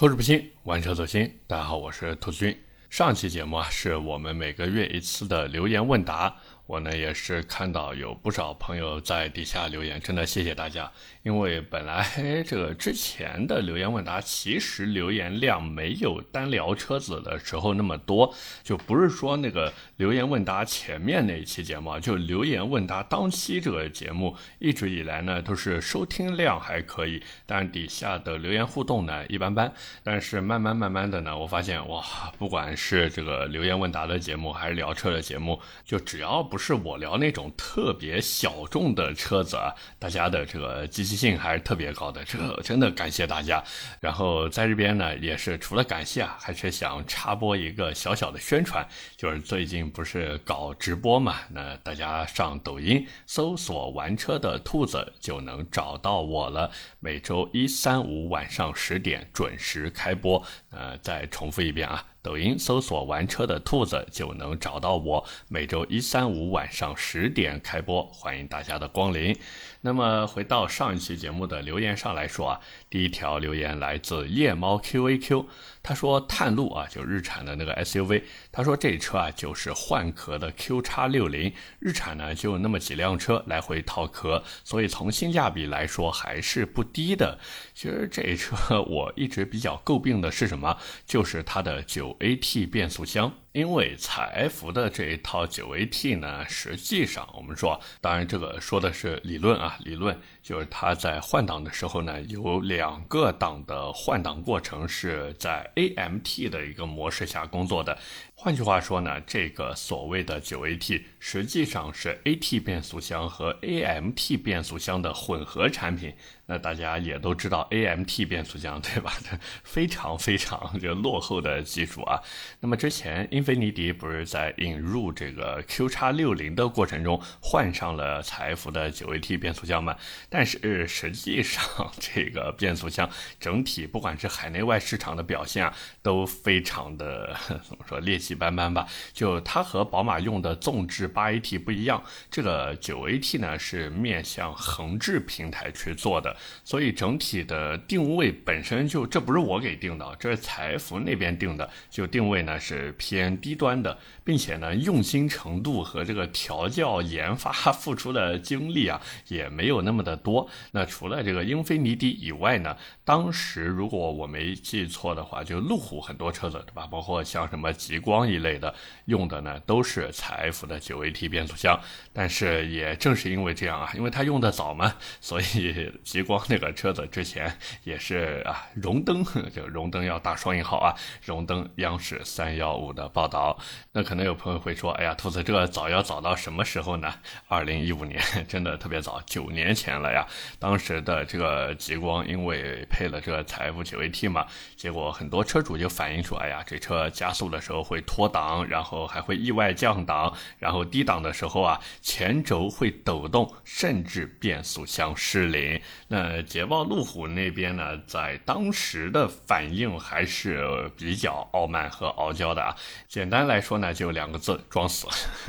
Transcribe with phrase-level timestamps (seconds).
[0.00, 1.30] 透视不清，玩车走心。
[1.46, 2.56] 大家好，我是兔子君。
[2.88, 6.34] 上期节目啊，是我们每个月一次的留言问答。
[6.70, 10.88] 我呢也是看到有不少朋友在底下留言，真的谢谢大家。
[11.24, 12.06] 因为本来
[12.46, 29.72] 这个之前的留言问答，其实留言量没有单聊车子的时候那么多，就不是说那个留言问答前面那一期节目，就留言问答当期这个节目，一直以来呢都是收听量还可以，但底下的留言互动呢一般般。
[30.04, 32.04] 但是慢慢慢慢的呢，我发现哇，
[32.38, 41.20] 不管是这个留言问答的节目，还是聊车的节目，就只要不是我聊那种特别小众的车子啊，大家的这个积极。
[41.20, 43.62] 性还是特别高的，这个真的感谢大家。
[44.00, 56.70] 然后在这边呢，也是除了感谢啊，还是想插播一个小小的宣传，就是最近不是搞直播嘛，那大家上抖音搜索“玩车的兔子”就能找到我了。
[57.00, 60.42] 每周一、三、五晚上十点准时开播。
[60.70, 62.09] 呃，再重复一遍啊。
[62.22, 65.24] 抖音搜索“玩车的兔子”就能找到我。
[65.48, 69.34] 每周一、三、五晚上十点开播，欢迎大家的光临。
[69.82, 75.46] 那么回到上一期节目的留言上来说啊，第一条留言来自夜猫 QAQ，
[75.82, 78.22] 他说探路啊，就日产的那个 SUV，
[78.52, 87.38] 他说这车啊就是换壳的 Q 叉六零，日产呢就那么几辆车来回套壳，所以从性价比来说还是不低的。
[87.74, 90.76] 其实这车我一直比较诟病的是什么？
[91.04, 92.16] 就是它的九。
[92.20, 107.98] AT 变速箱，因为采孚的这一套九 AT 呢，实际上我们说，当然这个说的是理论啊，理论就是它在换挡的时候呢，有两个档的换挡过程是在 AMT 的一个模式下工作的。
[108.42, 116.14] 换句话说呢，这个所谓的九 AT 实际上是 AT 变速箱和 AMT 变速箱的混合产品。
[116.46, 119.12] 那大家也都知道 AMT 变速箱对吧？
[119.62, 122.18] 非常非常这落后的技术啊。
[122.60, 129.94] 那么之前英菲尼迪不是在引入这个 Q 叉六零的过程中换上了采孚的九 AT 变速箱吗？
[130.30, 131.62] 但是实际上
[132.00, 133.08] 这个变速箱
[133.38, 137.36] 整体不管是海内外市场的表现啊，都非常的
[137.68, 138.86] 怎么说劣迹斑斑吧。
[139.12, 146.36] 就它和宝马用的纵置八 AT 不一样，这个九 AT 呢是面向横置平台去做的。
[146.64, 160.48] 所以整体的定位本身就这不是我给定的，这是财富那边定的，就定位呢是偏低端的，并且呢用心程度和这个调教研发付出的精力啊也没有那么的多。
[160.72, 171.78] 那除了这个英菲尼迪以外呢，当时如果我没记错的话，就路虎很多车子对吧，包括像什么极光一类的用的呢都是财富的九 AT 变速箱。
[172.14, 176.20] 但是也正是因为这样啊，因为它用的早嘛，所以 极。
[176.30, 180.94] 光那个车子之前也是啊，荣登就荣登要打双引号啊，
[181.24, 183.58] 荣登央视三幺五的报道。
[183.90, 187.12] 那可能有朋友会说，哎呀，兔子这个早要早到什么时候呢？
[187.48, 190.24] 二零一五年 真的特别早，九年前了呀。
[190.60, 205.80] 当时的这个极光因为配了这个财富九 AT 嘛，结果很多车主就反映说，哎呀，这车加速的时候会脱档，然后还会意外降档，然后低档的时候啊，前轴会抖动，甚至变速箱失灵。
[206.08, 212.74] 那，捷豹路虎那边呢，在当时的反应还是比较傲慢和傲娇的啊。
[213.06, 215.06] 简单来说呢，就两个字：装死，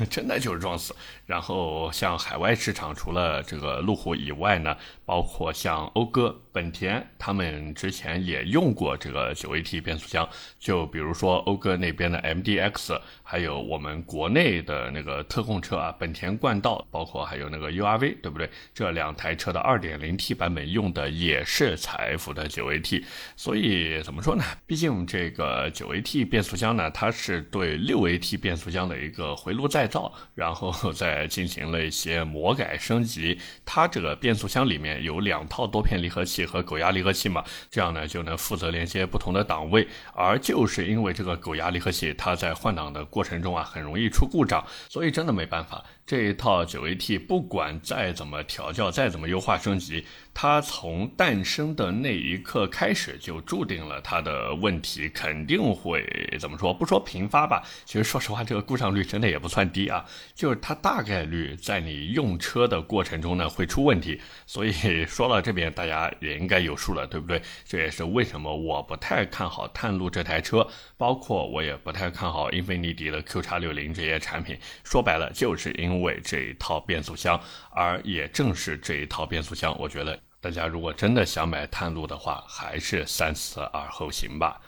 [0.08, 0.94] 真的就是装死。
[1.26, 10.28] 然后像海外市场，除了这个路虎以外呢，包括像讴歌、本田，他们之前也用过这个九 AT 变速箱。
[10.60, 18.48] 就比如说讴歌那边的 MDX，还有我们国内的那个特供车啊，本田冠道，包括还有那个 URV，对不对？
[18.72, 23.02] 这两台车的 2.0T 版本用的也是采埃孚的九 AT。
[23.36, 24.44] 所以怎么说呢？
[24.66, 31.22] 毕竟这个九 AT 变速箱呢，它是对六 AT 变速箱的一个回炉再造，然后 再。
[31.32, 39.86] 进行了一些魔改升级，它这个变速箱里面有两套多片离合器和狗牙离合器嘛，这样呢就能负责连接不同的档位。
[40.14, 45.84] 而就是因为这个狗牙离合器，它在换挡的过程中啊很容易出故障，所以真的没办法。
[46.04, 50.04] 这一套九 AT 不管再怎么调教，再怎么优化升级，
[50.34, 56.04] 它从诞生的那一刻开始就注定了它的问题肯定会
[56.40, 56.74] 怎么说？
[56.74, 60.04] 不说频发吧，其实说实话，这个故障率真的也不算低啊。
[60.34, 64.20] 就是它大概率在你用车的过程中呢会出问题。
[64.44, 64.72] 所以
[65.06, 67.40] 说到这边，大家也应该有数了，对不对？
[67.64, 70.66] 这也是为什么我不太看好探路这台车，
[70.98, 74.58] 包括我也不太看好英菲尼迪的 Q 叉六零这些产品。
[74.82, 77.38] 说白了，就是因因为这一套变速箱，
[77.70, 84.60] 而也正是这一套变速箱，我觉得大家如果真的想买探路的话，还是三思而后行吧。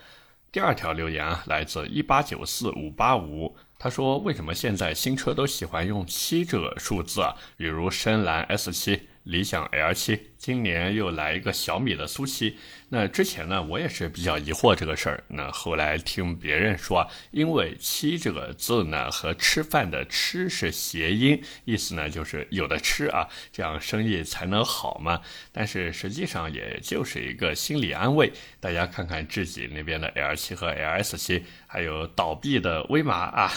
[0.53, 7.35] 第二条留言啊，来自一八九四五八五，他说：“为什么现在新车都喜欢用七这个数字啊？
[7.57, 12.57] 比如深蓝 S 七。”理想 L 七，今年又来一个小米的苏七。
[12.91, 15.25] 那之前呢，我也是比较疑惑这个事儿。
[15.29, 25.21] 那后来听别人说，因为七这个字呢和吃饭的吃是谐音，意思呢就是有的吃啊，这样生意才能好嘛。
[25.51, 28.31] 但是实际上也就是一个心理安慰。
[28.61, 33.51] 大家看看自己那边的 L 七和 LS 七，还有倒闭的威马啊，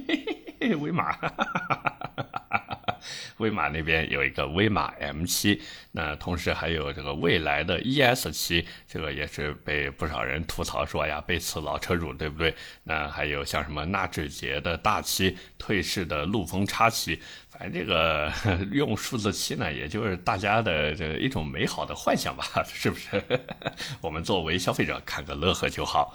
[0.78, 1.12] 威马。
[1.12, 2.18] 哈哈哈哈
[2.50, 2.67] 哈哈
[3.38, 5.60] 威马那边有一个威马 M7，
[5.92, 12.54] 那同时还有这个未来的 ES7，这个也是被不少人吐槽说呀，背刺老车主，对不对？
[12.84, 18.32] 那还有像什么纳智捷的大七、退市的陆风叉七，反正这个
[18.72, 23.22] 用数字七呢，也就是大家的这一种美好的幻想吧，是不是？
[24.00, 26.14] 我们作为消费者看个乐呵就好。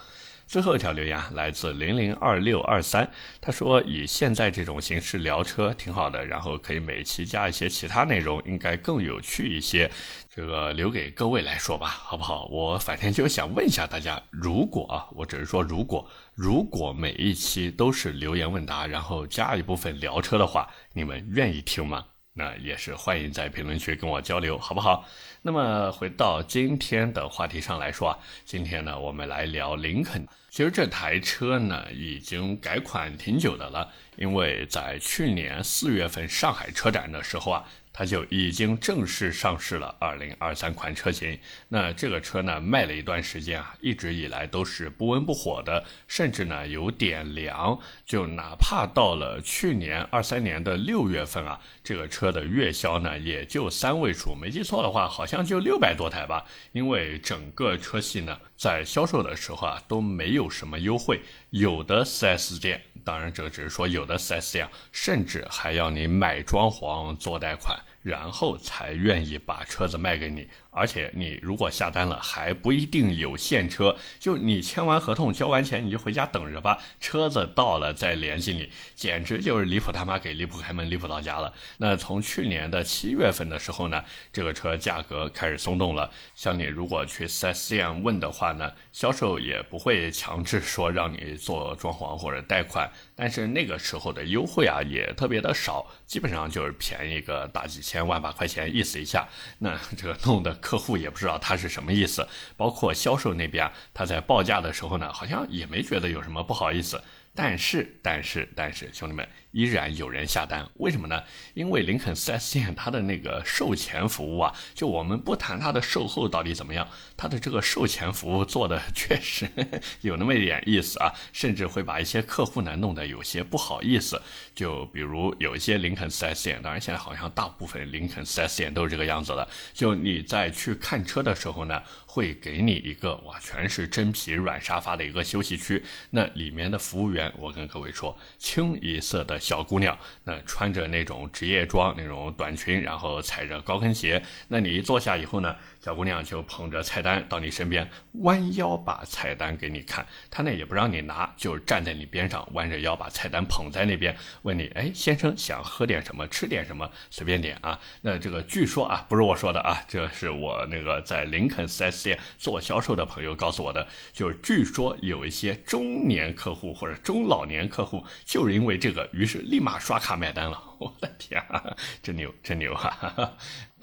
[0.53, 3.09] 最后一条留言来自零零二六二三，
[3.41, 9.89] 他说以现在这种形式聊车挺好的，然后可以每期加一些其他内容，应该更有趣一些。
[10.29, 12.45] 这个留给各位来说吧，好不好？
[12.51, 22.05] 我反正就想问一下大家，如果啊，我只是说如果，如果每一期都是留言问答，然后加一部分聊车的话，你们愿意听吗？
[22.33, 25.03] 那也是欢迎在评论区跟我交流，好不好？
[25.41, 30.23] 那么回到今天的话题上来说啊，今天呢，我们来聊林肯。
[30.53, 37.65] 其实这台车呢，已经改款挺久的了，因为在去年四月份上海车展的时候啊。
[37.95, 41.37] 它就已经正式上市了，二零二三款车型。
[41.67, 47.79] 那这个车呢，卖了一段时间啊，一直以来都是不温不火的，甚至呢有点凉。
[48.03, 56.43] 就哪怕到了去年二三年的六月份啊，这个车的月销呢也就三位数，没记错的话，好像就六百多台吧。
[56.71, 62.81] 因为整个车系呢，在销售的时候啊都没有有什么优惠，有的 4S 店。
[63.05, 70.47] 当然，这个只是说有的 4S 店，甚至还要你买装潢做贷款，然后才愿意把车子卖给你。
[70.73, 73.95] 而且你如果下单了，还不一定有现车。
[74.19, 76.79] 就你签完合同、交完钱，你就回家等着吧。
[76.99, 81.53] 车子到了再联系你，简直就是离谱他妈给离谱开门，离谱到家了。
[81.77, 86.09] 那从去年的七月份的时候呢，这个车价格开始松动了。
[86.33, 92.91] 像你如果去 4S 店问的话呢，销售也不会强制说让你做装潢或者贷款。
[93.15, 99.27] 但是那个时候的优惠啊，也特别的少，基本上就是便宜个大几千万把块钱，意思一下。
[99.59, 100.57] 那这个弄的。
[100.63, 102.25] 客户也不知道他是什么意思，
[102.55, 107.03] 包括销售那边，他在报价的时候呢，好像也没觉得有什么不好意思。
[107.35, 109.27] 但是，但是，但是，兄弟们。
[109.53, 111.23] 依然有人下单，为什么呢？
[111.53, 119.47] 因为林肯 4S 店它的那个售前服务啊，就我们不谈它的售后到底怎么样，它的这个售前服务做的 确实
[120.01, 124.19] 有那么一点意思啊，甚至会把一些客户呢弄得有些不好意思。
[124.55, 129.47] 就比如有一些林肯 4S 店，当然现在好像大部分林肯 4S 店都是这个样子了。
[129.71, 139.39] 就你在去看车的时候呢，会给你一个哇，全是真皮软沙发的一个休息区，那里面的服务员，我跟各位说，清一色的。
[139.43, 145.53] 小姑娘，那穿着那种职业装，那种短裙，然后踩着高跟鞋，那你一坐下以后呢？
[145.83, 147.89] 小姑娘就捧着菜单到你身边，
[148.21, 150.05] 弯腰把菜单给你看。
[150.31, 156.25] 她那也不让你拿，就站在你边上，弯着腰把菜单捧在那边，问你：“哎，先生想喝点什么？
[156.29, 156.89] 吃点什么？
[157.09, 163.85] 随便点啊。”那这个据说啊，不是我说的啊，这是我那个在林肯 4S 店做销售的朋友告诉我的。
[164.13, 170.63] 就是据说有一些中年客户或者中老年客户，就是因为这个，于是立马刷卡买单了。
[170.83, 173.33] 我的天啊，真牛，真牛哈啊！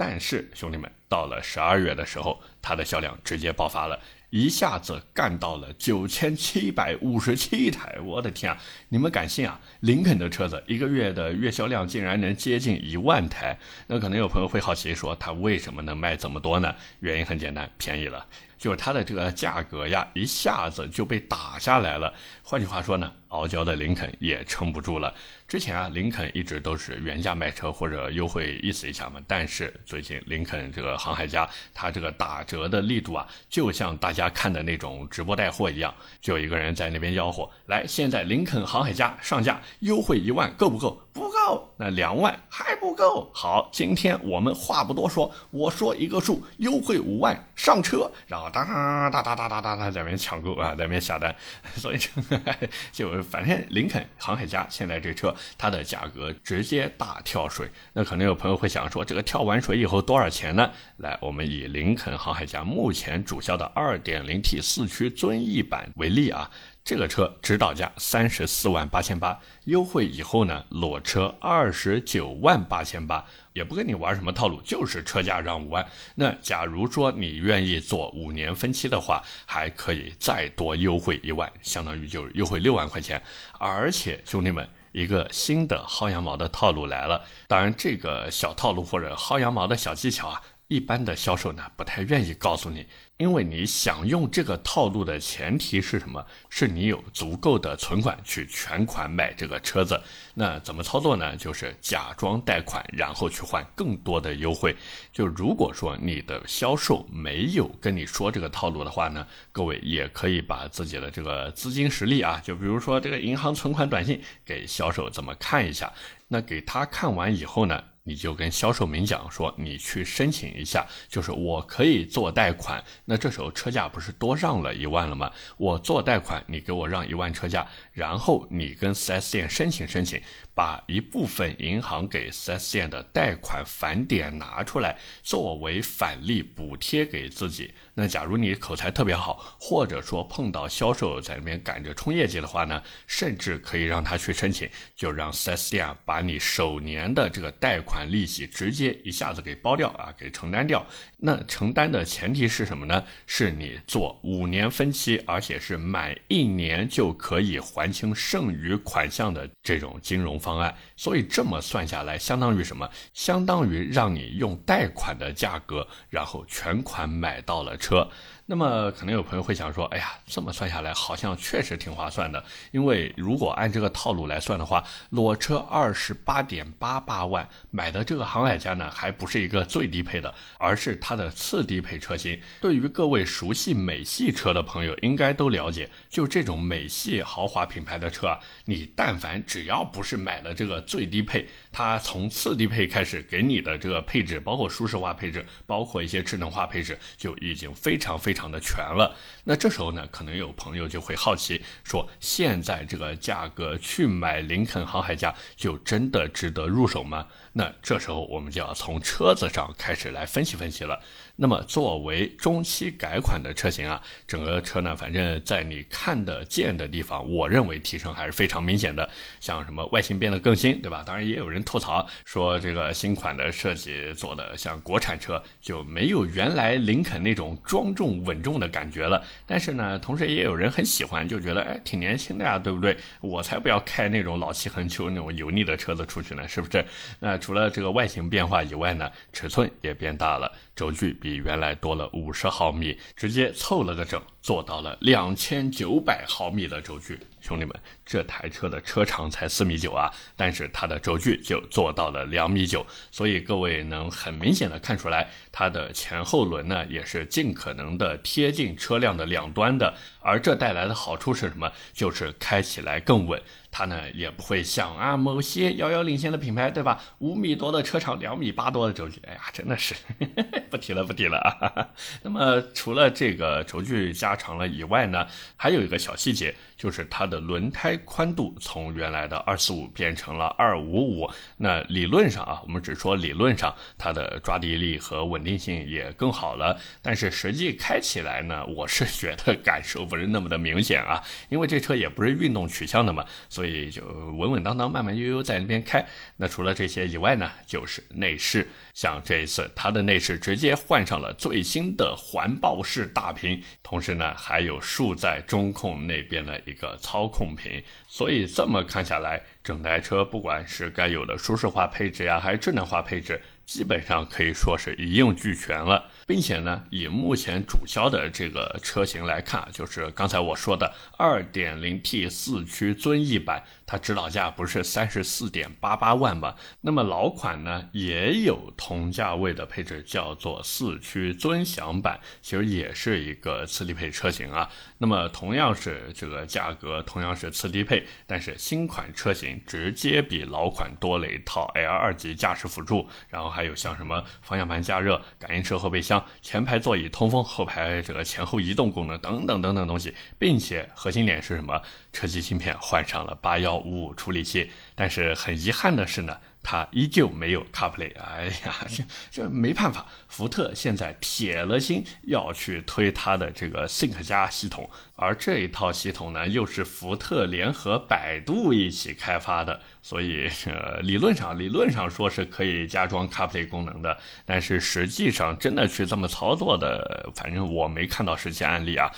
[0.03, 7.99] 但是兄弟们，到了十二月的时候，它的销量直接爆发了，一下子干到了九千七百五十七台。
[8.03, 9.61] 我的天啊，你们敢信啊？
[9.81, 13.59] 林肯的车子一个月的月销量竟然能接近一万台。
[13.89, 16.75] 那可能有朋友会好奇说，它为什么能卖这么多呢？
[17.01, 18.27] 原因很简单，便宜了。
[18.57, 22.15] 就是它的这个价格呀，一下子就被打下来了。
[22.43, 25.13] 换句话说呢，傲娇的林肯也撑不住了。
[25.49, 29.21] 之前啊，林肯一直都是原价卖车或者优惠意思一下嘛。
[29.27, 43.29] 但是最近林肯这个航海家，它这个打折的力度啊，就像大家看的那种直播带货一样，就有一个人在那边吆喝：“来，现在林肯航海家上架，优惠一万，够不够？”不够，那两万还不够。
[43.35, 51.35] 好，今天我们话不多说，我说一个数，优惠五万上车，然后哒哒哒哒哒哒哒在那边抢购啊，在那边下单。
[51.75, 51.99] 所以
[52.93, 57.69] 就就反正林肯航海家现在这车它的价格直接大跳水。
[57.93, 60.71] 那可能有朋友会想说，这个跳完水以后多少钱呢？
[60.99, 66.51] 来，我们以林肯航海家目前主销的 2.0T 四驱尊逸版为例啊。
[66.91, 75.87] 这个车指导价三十四万八千八，优惠以后呢，裸车二十九万八千八，也不跟你玩什么套路，就是车价让五万。
[76.17, 83.23] 那假如说你愿意做五年分期的话，还可以再多优惠一万，相当于就是优惠六万块钱。
[83.53, 90.43] 而且兄弟们，一个新的薅羊毛的套路来了，当然这个小套路或者薅羊毛的小技巧啊。
[90.71, 92.87] 一般的销售呢，不太愿意告诉你，
[93.17, 96.25] 因为你想用这个套路的前提是什么？
[96.49, 100.01] 是你有足够的存款去全款买这个车子。
[100.33, 101.35] 那怎么操作呢？
[101.35, 104.77] 就是假装贷款，然后去换更多的优惠。
[105.13, 115.93] 就如果说你的销售没有跟你说这个套路的话呢，各位也可以把自己的这个资金实力啊，就比如说这个银行存款短信给销售怎么看一下。
[116.29, 117.83] 那给他看完以后呢？
[118.11, 122.83] 你就跟销售明讲说，你去申请一下，就是我可以做贷款。
[123.05, 125.31] 那这时候车价不是多让了一万了吗？
[125.57, 130.21] 我做贷款，你给我让一万车价，然后你跟 4S 店申请申请，
[130.61, 137.73] 把一部分银行给 4S 店的贷款返点拿出来，作为返利补贴给自己。
[137.95, 150.85] 那假如你口才特别好，或者说碰到销售在那边赶着冲业绩的话呢，甚至可以让他去申请，就让 4S 店把你首年的这个贷款利息直接一下子给包掉啊，给承担掉。
[151.23, 153.05] 那承担的前提是什么呢？
[153.27, 160.75] 是你做五年分期，而且是满一年就可以还清剩余款项的这种金融方案。
[160.97, 162.89] 所以这么算下来，相当于什么？
[163.13, 168.09] 相当于让你用贷款的价格，然后全款买到了车。
[168.51, 182.41] 那么可能有朋友会想说，哎呀，这么算下来好像确实挺划算的，因为如果按这个套路来算的话，裸车二十八点八八万买的这个航海家呢，还不是一个最低配的，而是它的次低配车型。
[182.61, 197.71] 对于各位熟悉美系车的朋友，应该都了解，就这种美系豪华品牌的车啊，你但凡只要不是买了这个最低配，它从次低配开始给你的这个配置，包括舒适化配置，包括一些智能化配置，就已经。
[197.81, 207.27] 非常非常的全了，那这时候呢，可能有朋友就会好奇说，现在这个价格去买林肯航海家，就真的值得入手吗？
[207.53, 211.01] 那这时候我们就要从车子上开始来分析分析了。
[211.43, 219.09] 那么作为中期改款的车型啊，整个车呢，反正在你看得见的地方，我认为提升还是非常明显的。
[219.41, 221.03] 像什么外形变得更新，对吧？
[221.03, 229.25] 当然也有人吐槽说这个新款的设计做的像国产车，就没有原来林肯那种庄重稳重的感觉了。
[229.47, 232.95] 但是呢，同时也有人很喜欢，就觉得哎挺年轻的呀，对不对？
[233.23, 236.85] 我才不要开那种老气横秋那种油腻的车子出去呢，是不是？
[237.19, 240.53] 那除了这个外形变化以外呢，尺寸也变大了。
[240.77, 247.17] 轴距比比原来多了五十毫米，直接凑了个整，做到了两千九百毫米的轴距。
[247.41, 247.73] 兄弟们，
[248.11, 261.71] 这台车的车长才四米九啊，但是它的轴距就做到了两米九，所以各位能很明显的看出来，它的前后轮呢也是尽可能的贴近车辆的两端的，而这带来的好处是什么？
[261.93, 263.41] 就是开起来更稳。
[263.73, 267.01] 它呢也不会像啊某些遥遥领先的品牌，对吧？
[267.19, 269.95] 五米多的车长，两米八多的轴距，哎呀，真的是
[270.69, 271.87] 不提了不提了啊。
[272.23, 275.25] 那么除了这个轴距加长了以外呢，
[275.57, 281.31] 还有一个小细节，就是它的轮胎宽度从原来的二四五变成了二五五。
[281.57, 286.79] 那理论上啊，我们只说理论上，它的抓地力和稳定性也更好了。
[287.03, 293.25] 但是实际开起来呢，我是觉得感受不是那么的明显啊，因为这车也不是运动取向的嘛。
[293.49, 296.05] 所以就稳稳当当、慢慢悠悠在那边开。
[296.37, 298.67] 那除了这些以外呢，就是内饰。
[298.95, 307.83] 像这一次，它的内饰直接换上了最新的环抱式大屏，同时呢，还有竖在中控那边的一个操控屏。
[308.07, 313.41] 所以这么看下来，整台车不管是该有的舒适化配置呀，还是智能化配置。
[313.67, 323.65] 基本上可以说是一应俱全了，并且呢，以目前主销的这个车型来看，就是刚才我说的 2.0T 四驱尊翼版。
[323.85, 326.55] 它指导价不是三十四点八八万吗？
[326.83, 334.71] 那么老款呢也有同价位的配置，叫做四驱尊享版，其实也是一个次低配车型啊。
[334.99, 351.81] 那么同样是这个价格，同样是次低配，但是新款车型直接比老款多了一套 L 二级驾驶辅助，然后还有像什么方向盘加热、感应式后备箱、前排座椅通风、后排这个前后移动功能等等等等东西，并且核心点是什么？
[352.13, 356.37] 车机芯片换上了八幺五五处理器，但是很遗憾的是呢。
[356.63, 360.07] 它依旧没有 CarPlay，哎呀，这这没办法。
[360.29, 379.11] 福特现在铁了心要去推它的这个 Sync 加系统，而这一套系统呢，又是福特联合百度一起开发的，所以呃，理论上理论上说是可以加装 CarPlay 功能的，但是实际上真的去这么操作的，反正我没看到实际案例啊。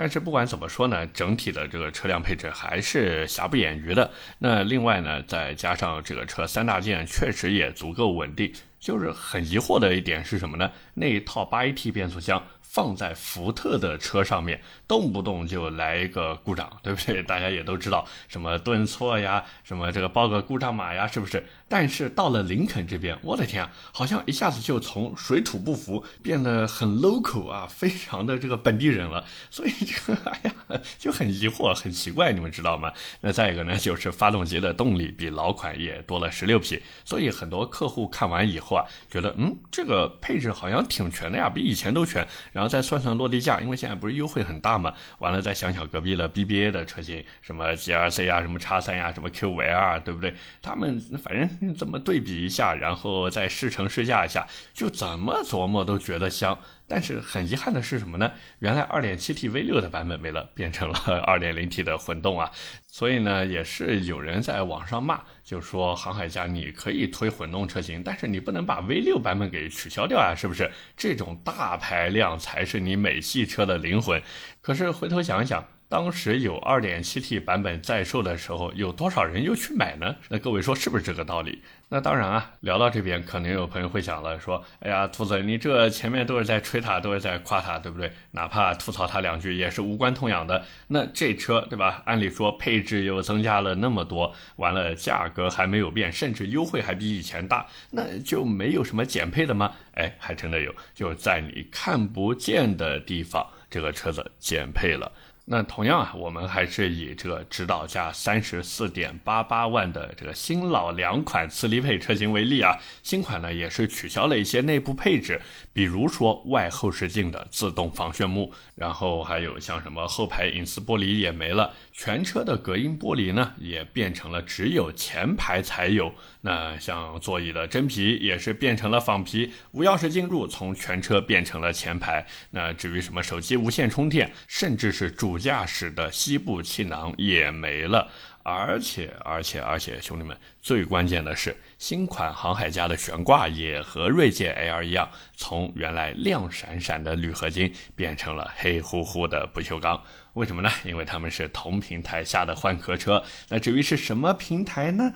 [0.00, 4.10] 但是不管怎么说呢，整体的这个车辆配置还是瑕不掩瑜的。
[4.38, 8.50] 那另外呢，再加上这个车三大件确实也足够稳定。
[8.78, 10.72] 就是很疑惑的一点是什么呢？
[10.94, 12.42] 那一套八 AT 变速箱。
[12.72, 17.20] 放在福特的车上面，动不动就来一个故障，对不对？
[17.26, 21.44] 大家也都知道，什么顿挫呀，什么这个报个故障码呀，是不是？
[21.68, 29.24] 但是到了林肯这边，我的天啊，好像一下子就从水土不服变得很 local 啊，非常的这个本地人了。
[29.50, 32.92] 所以这个， 哎呀，就很疑惑，很奇怪，你们知道吗？
[33.20, 42.24] 那再一个呢，就是发动机的动力比老款也多了十六匹，所以很多客户看完以后啊，觉得嗯，这个配置好像挺全的呀，比以前都全。
[42.60, 44.92] 然后再算算落地价，因为现在不是优惠很大嘛。
[45.18, 50.34] 完了再想想隔壁的 BBA 的车型，什么 GRC 啊，什么叉三呀，什么 Q5L，对不对？
[50.60, 56.58] 他们反正这么对比一下，然后再试乘试驾一下，就怎么琢磨都觉得香。
[56.86, 58.30] 但是很遗憾的是什么呢？
[58.58, 60.94] 原来 2.7T V6 的版本没了，变成了
[61.26, 62.50] 2.0T 的混动啊。
[62.88, 70.70] 所以呢，也是有人在网上骂，就说航海家你可以推混动车型，但是你不能把 V 六版本给取消掉啊，是不是？
[70.96, 74.22] 这种大排量才是你美系车的灵魂。
[74.60, 75.66] 可是回头想想。
[75.90, 80.14] 当时有 2.7T 版本在售的时候，有多少人又去买呢？
[80.28, 81.60] 那各位说是不是这个道理？
[81.88, 88.12] 那当然啊，聊到这边，可能有朋友会想了，说：“哎呀，兔子，你这前面都是在吹它，都是在夸它，对不对？
[88.30, 90.64] 哪怕吐槽它两句，也是无关痛痒的。
[90.86, 92.04] 那这车，对吧？
[92.06, 99.72] 按理说配置又增加了那么多，完了价格还没有变，甚至优惠还比以前大，那就没有什么减配的吗？
[99.94, 105.10] 哎，还真的有，就在你看不见的地方，这个车子减配了。”
[105.52, 115.40] 那同样啊，我们还是以这个指导价三十四点八八万的这个新老两款次低配车型为例啊，新款呢也是取消了一些内部配置，
[115.72, 138.08] 比如说外后视镜的自动防眩目，然后还有像什么后排隐私玻璃也没了，全车的隔音玻璃呢也变成了只有前排才有，那像座椅的真皮也是变成了仿皮，无钥匙进入从全车变成了前排，那至于什么手机无线充电，甚至是主驾驶的膝部气囊也没了，
[138.42, 150.00] 而且而且而且，兄弟们，最关键的是，新款航海家的悬挂也和锐界 L 一样，从原来亮闪闪的铝合金变成了黑乎乎的不锈钢。
[150.34, 150.70] 为什么呢？
[150.84, 153.22] 因为他们是同平台下的换壳车。
[153.48, 155.12] 那至于是什么平台呢？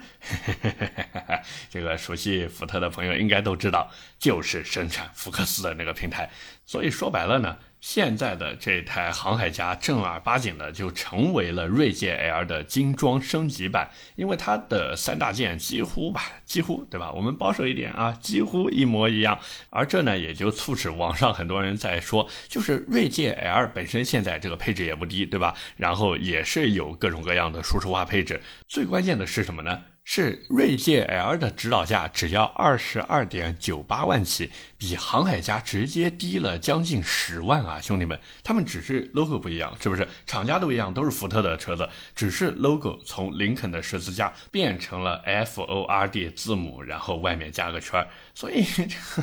[1.71, 6.29] 这个熟悉福特的朋友应该都知道，就是生产福克斯的那个平台。
[6.67, 7.57] 所以说白了呢。
[7.87, 17.13] 现在的这台航海家正儿八经的就成为了锐界 L 的精装升级版，因为它的三大件几乎吧，几乎对吧？
[17.13, 19.39] 我们保守一点啊，几乎一模一样。
[19.69, 25.55] 而这呢，也就促使网上很多人在说，就是锐界 L 本身现在这个配置也不低，对吧？
[25.77, 28.41] 然后也是有各种各样的舒适化配置。
[28.67, 29.79] 最关键的是什么呢？
[30.07, 37.81] 是锐界 L 的指导价只要二十二点九八万起，比航海家直接低了将近十万啊！
[37.81, 40.07] 兄弟们，他们只是 logo 不一样，是不是？
[40.27, 48.63] 厂家都一样，都是福特的车子，只是 logo 从林肯的十字架变成了 F O R D 字母，然后外面加个圈儿，所以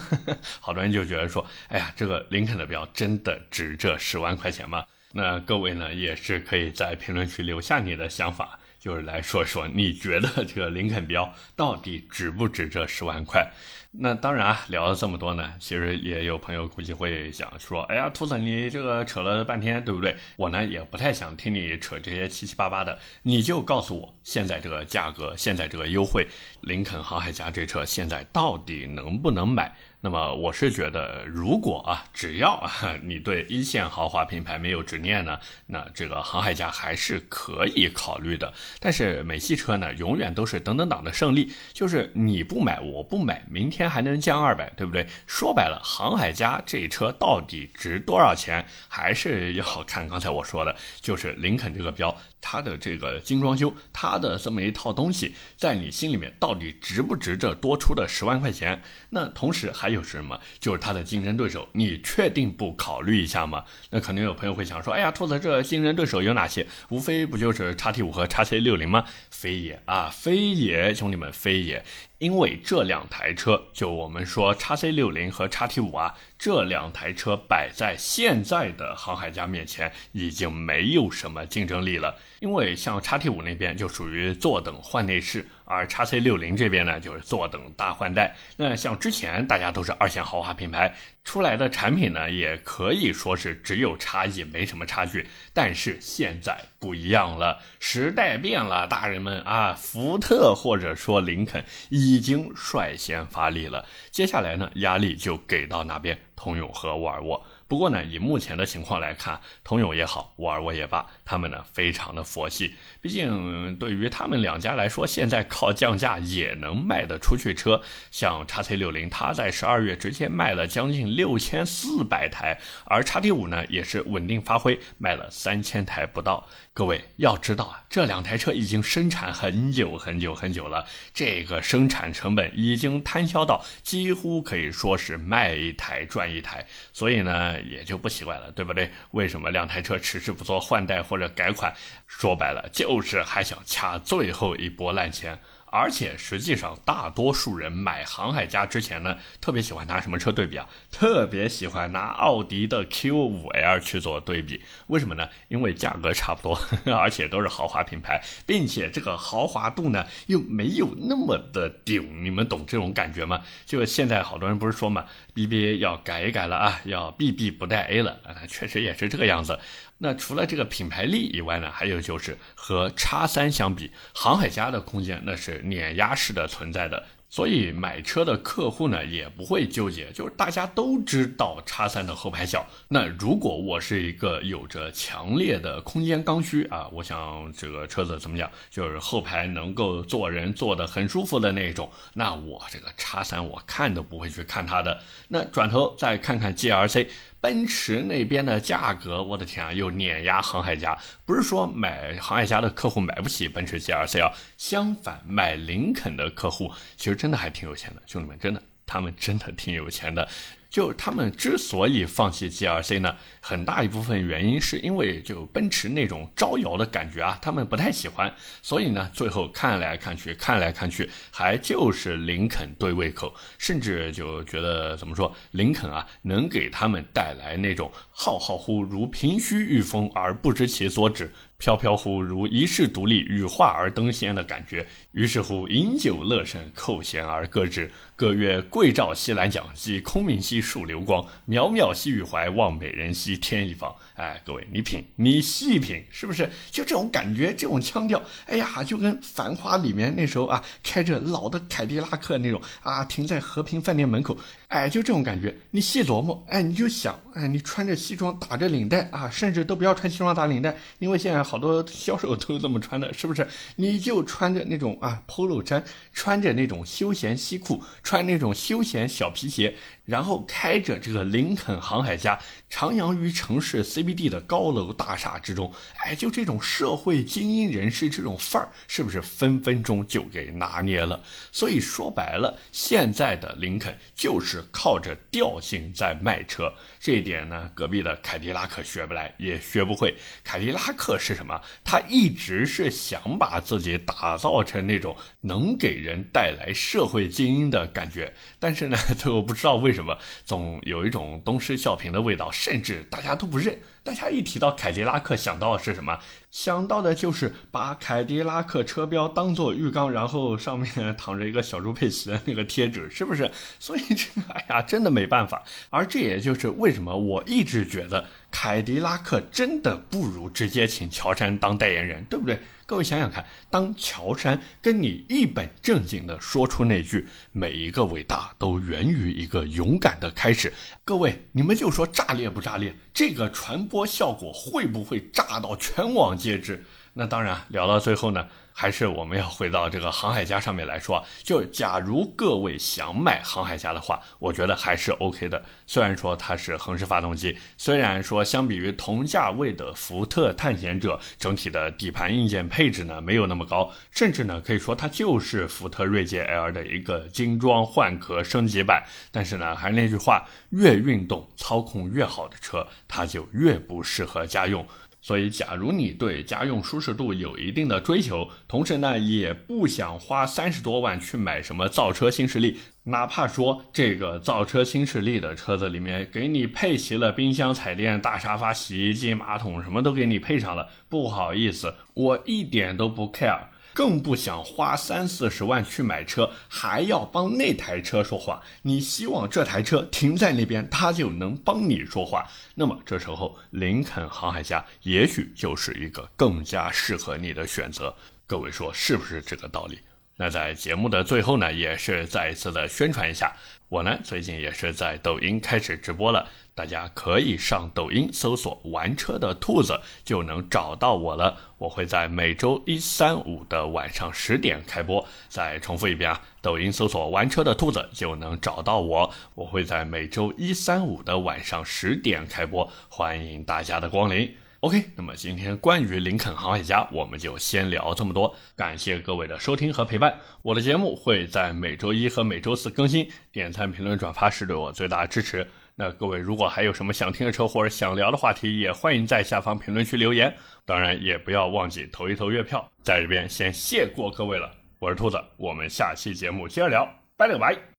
[0.60, 4.84] 好多人就觉得说，哎呀，这个林肯的标真的值这十万块钱吗？
[5.14, 8.58] 那各位呢，也是可以在评论区留下你的想法。
[8.82, 13.48] 就是来说说，你觉得这个林肯标到底值不值这十万块？
[13.94, 20.16] 那当然啊，聊了这么多呢，其实也有朋友估计会想说，哎呀，兔子你这个扯了半天，对不对？
[20.38, 26.26] 我呢也不太想听你扯这些七七八八的，你就告诉我现在这个价格，现在这个优惠，
[26.62, 29.76] 林肯航海家这车现在到底能不能买？
[30.04, 32.72] 那么我是觉得，如果啊，只要啊
[33.04, 38.52] 你对一线豪华品牌没有执念呢，那这个航海家还是可以考虑的。
[38.80, 45.08] 但是美系车呢，永远都是等等党的胜利，就是你不买我不买，明天还能降二百，对不对？
[45.28, 52.16] 说白了，航海家这车到底值多少钱，还是要看刚才我说的，就是林肯这个标。
[52.42, 58.82] 它的这个精装修，它的这么一套东西，在你心里面到底值不值这多出的十万块钱？
[59.12, 60.40] 那同时还有什么？
[60.60, 63.64] 就是它的竞争对手，你确定不考虑一下吗？
[63.92, 66.66] 那肯定有朋友会想说，哎呀，兔子这竞争对手有哪些？
[66.90, 69.06] 无非不就是叉 T 五和叉 C 六零吗？
[69.30, 71.84] 非也啊，非也，兄弟们，非也。
[72.18, 82.18] 因为这两台车，就我们说叉 C 六零和叉 T 五啊，这两台车摆在现在的航海家面前，已经没有什么竞争力了。
[82.40, 85.46] 因为像叉 T 五那边就属于坐等换内饰。
[85.66, 88.36] 而叉 C 六零这边呢，就是坐等大换代。
[88.58, 95.28] 那像之前大家都是二线豪华品牌出来的产品呢，也可以说是只有差异，没什么差距。
[95.54, 103.86] 但是现在不一样了，时代变了，大人们啊，福特或者说林肯已经率先发力了。
[104.10, 107.46] 接下来呢，压力就给到那边，通用和沃尔沃。
[107.68, 112.76] 不过呢，以目前的情况来看，通用也好，沃尔沃也罢，他们呢非常的佛系。
[113.00, 117.82] 毕竟对于他们两家来说，现在靠降价也能卖得出去车。
[118.10, 126.48] 像叉 C 六零，它在十二月直接卖了将近六千四百台，而叉 T 五呢也是稳定发挥，卖了三千台不到。
[126.74, 137.60] 各位要知道啊，这两台车已经生产很久很久很久了，这个生产成本已经摊销到几乎可以说是卖一台赚一台，所以呢。
[137.72, 138.90] 也就不奇怪了，对不对？
[139.12, 141.74] 为什么两台车迟迟不做换代或者改款？
[142.06, 145.40] 说白了，就是还想掐最后一波烂钱。
[145.72, 150.68] 而且实际上，大多数人买航海家之前呢，特别喜欢拿什么车对比啊？
[150.92, 154.62] 特别喜欢拿奥迪的 Q5L 去做对比。
[154.88, 155.30] 为什么呢？
[155.48, 156.60] 因为价格差不多，
[156.94, 162.24] 而且都是豪华品牌，并且这个豪华度呢又没有那么的顶。
[162.24, 163.42] 你们懂这种感觉吗？
[163.66, 169.58] 就现在好多人不是说嘛，BBA 要改一改了啊，要 BB 不带 A 了啊，确实也是这个样子。
[170.04, 177.04] 那除了这个品牌力以外呢，还有就是和叉三相比，航海家的空间那是碾压式的存在的。
[177.30, 182.66] 所以买车的客户呢也不会纠结，就是大家都知道叉三的后排小。
[182.90, 195.00] 那如果我是一个有着强烈的空间刚需啊，我想这个车子怎么讲，就是后排能够坐人坐得很舒服的那种，那我这个叉三我看都不会去看它的。
[195.30, 197.08] 那转头再看看 GLC。
[197.42, 200.96] 奔驰那边的价格，我的天啊，又碾压航海家。
[201.26, 210.28] 不是说买航海家的客户买不起奔驰 GLC 啊，相反，买林肯的客户其实真的还挺有钱的，兄弟们，真的，他们真的挺有钱的。
[210.70, 231.34] 就他们之所以放弃 GLC 呢，很大一部分原因是因为就奔驰那种招摇的感觉啊，他们不太喜欢，所以呢，最后看来看去，看来看去，还就是林肯对胃口，甚至就觉得怎么说，林肯啊，能给他们带来那种浩浩乎如凭虚御风而不知其所指。
[231.62, 234.84] 飘飘忽如一世独立，羽化而登仙的感觉。
[235.12, 237.92] 于是乎，饮酒乐甚，扣舷而歌之。
[238.16, 241.24] 歌曰：“桂棹西兰桨，击空明兮树流光。
[241.48, 248.22] 渺渺兮予怀，望美人兮天一方。”哎，各位，你品，你细品，是不是就这种感觉，这种腔调？
[248.48, 254.36] 哎呀，就跟《繁花》里面那时候啊，开着老的凯迪拉克那种啊，停在和平饭店门口。
[254.68, 263.46] 哎，就这种感觉，你细琢磨，哎，你就想，哎，你穿着西装打着领带啊，甚至都不要穿西装打领带，因为现在好多销售都是这么穿的，是不是？
[263.76, 265.84] 你就穿着那种啊 polo 衫，
[266.14, 269.76] 穿着那种休闲西裤，穿那种休闲小皮鞋。
[270.12, 272.38] 然后开着这个林肯航海家，
[272.70, 281.24] 徜徉于城市 CBD 的高楼大厦之中，哎，就这种社会精英人士这种范儿，是不是分分钟就给拿捏了？
[281.54, 286.70] 所以说白了，现在的林肯就是靠着调性在卖车。
[287.00, 290.14] 这一点呢，隔壁的凯迪拉克学不来，也学不会。
[290.44, 291.58] 凯迪拉克是什么？
[291.86, 300.01] 他一直是想把自己打造成那种能给人带来社会精英的感觉，但是呢， 最后不知道为什么
[300.46, 303.78] 总有一种东施效颦的味道，甚至大家都不认。
[304.04, 306.18] 大家一提到凯迪拉克，想到的是什么？
[306.50, 313.50] 想到的就是把凯迪拉克车标当做浴缸，然后上面躺着一个小猪佩奇的那个贴纸，是不是？
[313.80, 315.64] 所以这个，哎呀，真的没办法。
[315.92, 322.60] 而这也就是为什么我一直觉得凯迪拉克真的不如直接请乔杉当代言人，对不对？
[322.88, 330.74] 各位想想看，当乔杉跟你一本正经的说出那句“每一个伟大都源于一个勇敢的开始”，
[331.06, 332.94] 各位你们就说炸裂不炸裂？
[333.14, 336.86] 这个传播效果会不会炸到全网皆知？
[337.14, 338.48] 那当然，聊到最后呢。
[338.74, 345.62] 还是我们要回到这个航海家上面来说，就假如各位想买航海家的话，我觉得还是 OK 的。
[345.86, 359.04] 虽然说它是横式发动机，虽然说相比于同价位的福特探险者，整体的底盘硬件配置呢没有那么高，甚至呢可以说它就是福特锐界 L 的一个精装换壳升级版。
[359.34, 364.88] 但是呢，还是那句话，越运动操控越好的车，它就越不适合家用。
[365.22, 383.60] 所以，假如你对家用舒适度有一定的追求，同时呢也不想花三十多万去买什么造车新势力，哪怕说这个造车新势力的车子里面给你配齐了冰箱、彩电、大沙发、洗衣机、马桶，什么都给你配上了，不好意思，我一点都不 care。
[383.94, 388.62] 更不想花三四十万去买车，还要帮那台车说话。
[388.84, 392.48] 你希望这台车停在那边，它就能帮你说话。
[392.76, 398.16] 那么这时候，林肯航海家也许就是一个更加适合你的选择。
[398.48, 400.00] 各位说是不是这个道理？
[400.42, 403.56] 那在节目的最后呢，也是再一次的宣传一下，
[403.90, 406.50] 我呢最近也是在抖音开始直播了。
[406.74, 411.56] 大家可以上抖音搜索“玩车的兔子”，就能找到我了。
[411.78, 415.24] 我会在每周一、三、五的晚上十点开播。
[415.48, 419.32] 再重复一遍啊，抖音搜索“玩车的兔子”就能找到我。
[419.54, 424.52] 我会在每周一、三、五的晚上十点开播，欢迎大家的光临。
[424.82, 428.52] OK，那么今天关于林肯航海家，我们就先聊这么多。
[428.76, 430.36] 感谢各位的收听和陪伴。
[430.64, 435.68] 我的节目会在每周一和每周四更新，点赞、评论、转发是对我最大的支持。
[435.94, 440.52] 那各位如果还有什么想听的车或者想聊的话题，也欢迎在下方评论区留言。
[440.84, 442.84] 当然也不要忘记投一投月票。
[443.04, 444.68] 在这边先谢过各位了，
[444.98, 447.91] 我是兔子，我们下期节目接着聊，拜了个拜。